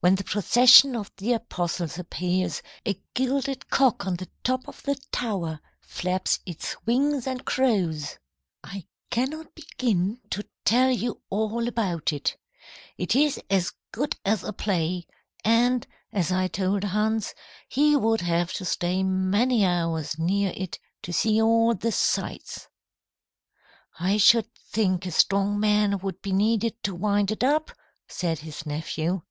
When 0.00 0.16
the 0.16 0.24
procession 0.24 0.96
of 0.96 1.12
the 1.16 1.32
apostles 1.34 1.96
appears, 1.96 2.60
a 2.84 3.00
gilded 3.14 3.70
cock 3.70 4.04
on 4.04 4.16
the 4.16 4.28
top 4.42 4.66
of 4.66 4.82
the 4.82 4.96
tower 5.12 5.60
flaps 5.80 6.40
its 6.44 6.74
wings 6.84 7.24
and 7.28 7.44
crows. 7.44 8.18
"I 8.64 8.86
cannot 9.12 9.54
begin 9.54 10.20
to 10.30 10.42
tell 10.64 10.90
you 10.90 11.22
all 11.30 11.68
about 11.68 12.12
it. 12.12 12.36
It 12.98 13.14
is 13.14 13.38
as 13.48 13.70
good 13.92 14.16
as 14.24 14.42
a 14.42 14.52
play, 14.52 15.06
and, 15.44 15.86
as 16.12 16.32
I 16.32 16.48
told 16.48 16.82
Hans, 16.82 17.32
he 17.68 17.94
would 17.94 18.22
have 18.22 18.52
to 18.54 18.64
stay 18.64 19.04
many 19.04 19.64
hours 19.64 20.18
near 20.18 20.52
it 20.56 20.80
to 21.02 21.12
see 21.12 21.40
all 21.40 21.76
the 21.76 21.92
sights." 21.92 22.66
"I 24.00 24.16
should 24.16 24.52
think 24.56 25.06
a 25.06 25.12
strong 25.12 25.60
man 25.60 25.98
would 26.00 26.20
be 26.22 26.32
needed 26.32 26.82
to 26.82 26.92
wind 26.96 27.30
it 27.30 27.44
up," 27.44 27.70
said 28.08 28.40
his 28.40 28.66
nephew. 28.66 29.22